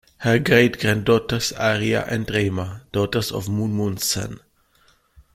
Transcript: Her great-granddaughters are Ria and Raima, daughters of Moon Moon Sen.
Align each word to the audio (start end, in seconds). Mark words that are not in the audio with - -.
Her 0.17 0.39
great-granddaughters 0.39 1.51
are 1.51 1.77
Ria 1.77 2.05
and 2.09 2.25
Raima, 2.25 2.81
daughters 2.91 3.31
of 3.31 3.47
Moon 3.47 3.73
Moon 3.73 3.97
Sen. 3.97 4.39